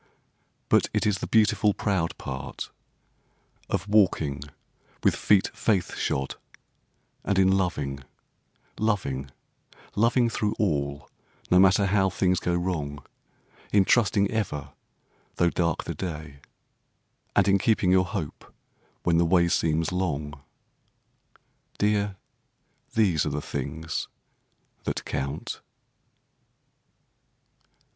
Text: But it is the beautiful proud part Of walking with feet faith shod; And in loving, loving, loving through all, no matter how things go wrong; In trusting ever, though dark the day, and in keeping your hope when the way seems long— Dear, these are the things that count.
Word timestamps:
But 0.67 0.89
it 0.95 1.05
is 1.05 1.19
the 1.19 1.27
beautiful 1.27 1.75
proud 1.75 2.17
part 2.17 2.71
Of 3.69 3.87
walking 3.87 4.41
with 5.03 5.15
feet 5.15 5.51
faith 5.55 5.95
shod; 5.95 6.37
And 7.23 7.37
in 7.37 7.51
loving, 7.55 8.03
loving, 8.79 9.29
loving 9.95 10.27
through 10.27 10.55
all, 10.57 11.07
no 11.51 11.59
matter 11.59 11.85
how 11.85 12.09
things 12.09 12.39
go 12.39 12.55
wrong; 12.55 13.05
In 13.71 13.85
trusting 13.85 14.31
ever, 14.31 14.71
though 15.35 15.51
dark 15.51 15.83
the 15.83 15.93
day, 15.93 16.39
and 17.35 17.47
in 17.47 17.59
keeping 17.59 17.91
your 17.91 18.05
hope 18.05 18.51
when 19.03 19.19
the 19.19 19.23
way 19.23 19.47
seems 19.49 19.91
long— 19.91 20.41
Dear, 21.77 22.15
these 22.95 23.23
are 23.23 23.29
the 23.29 23.39
things 23.39 24.07
that 24.85 25.05
count. 25.05 25.61